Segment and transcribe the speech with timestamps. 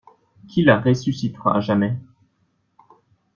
[0.47, 1.95] Qui la ressuscitera jamais?